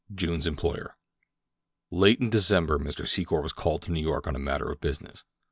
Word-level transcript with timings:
—JUNE'S 0.19 0.47
EMPLOYER 0.47 0.95
Late 1.91 2.19
in 2.19 2.31
December 2.31 2.79
Mr. 2.79 3.05
Secor 3.05 3.43
was 3.43 3.53
called 3.53 3.83
to 3.83 3.91
New 3.91 4.01
York 4.01 4.25
on 4.25 4.35
a 4.35 4.39
matter 4.39 4.71
of 4.71 4.81
business. 4.81 5.25